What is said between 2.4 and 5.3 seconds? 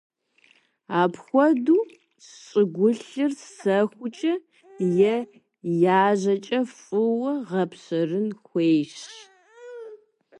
щӀыгулъыр сэхукӀэ е